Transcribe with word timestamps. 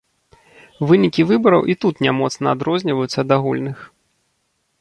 Вынікі 0.91 1.25
выбараў 1.33 1.69
і 1.73 1.77
тут 1.85 1.95
не 2.05 2.11
моцна 2.21 2.47
адрозніваюцца 2.57 3.17
ад 3.27 3.37
агульных. 3.39 3.77